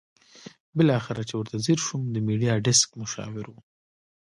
بالاخره 0.77 1.21
چې 1.27 1.33
ورته 1.35 1.57
ځېر 1.65 1.79
شوم 1.87 2.01
د 2.11 2.15
میډیا 2.27 2.53
ډیسک 2.65 2.89
مشاور 3.01 3.45
وو. 3.49 3.59